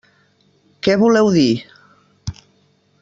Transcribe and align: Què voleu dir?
Què 0.87 0.95
voleu 1.03 1.29
dir? 1.35 1.47